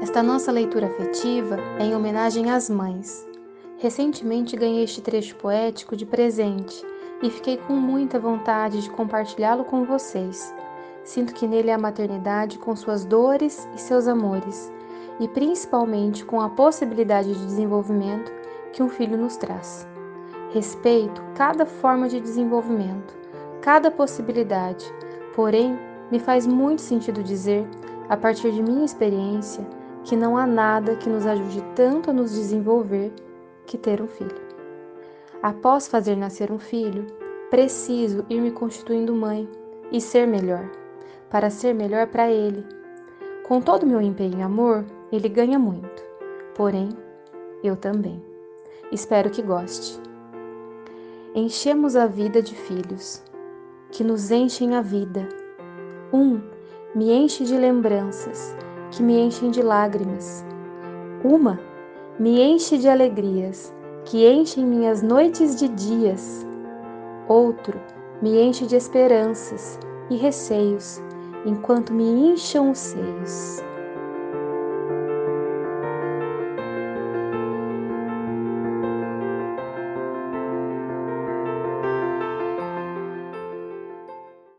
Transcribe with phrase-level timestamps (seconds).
[0.00, 3.26] Esta nossa leitura afetiva é em homenagem às mães.
[3.78, 6.86] Recentemente ganhei este trecho poético de presente
[7.20, 10.54] e fiquei com muita vontade de compartilhá-lo com vocês.
[11.02, 14.72] Sinto que nele é a maternidade com suas dores e seus amores,
[15.18, 18.30] e principalmente com a possibilidade de desenvolvimento
[18.72, 19.84] que um filho nos traz.
[20.50, 23.16] Respeito cada forma de desenvolvimento,
[23.60, 24.84] cada possibilidade,
[25.34, 25.76] porém,
[26.08, 27.66] me faz muito sentido dizer,
[28.08, 29.66] a partir de minha experiência,
[30.08, 33.12] que não há nada que nos ajude tanto a nos desenvolver
[33.66, 34.40] que ter um filho.
[35.42, 37.06] Após fazer nascer um filho,
[37.50, 39.46] preciso ir me constituindo mãe
[39.92, 40.66] e ser melhor,
[41.28, 42.64] para ser melhor para ele.
[43.46, 46.02] Com todo meu empenho e amor, ele ganha muito,
[46.54, 46.88] porém,
[47.62, 48.24] eu também.
[48.90, 50.00] Espero que goste.
[51.34, 53.22] Enchemos a vida de filhos,
[53.90, 55.28] que nos enchem a vida.
[56.10, 56.40] Um
[56.94, 58.56] me enche de lembranças,
[58.90, 60.44] que me enchem de lágrimas.
[61.24, 61.60] Uma
[62.18, 63.72] me enche de alegrias,
[64.04, 66.46] que enchem minhas noites de dias.
[67.28, 67.78] Outro
[68.20, 69.78] me enche de esperanças
[70.10, 71.00] e receios,
[71.46, 73.67] enquanto me incham os seios.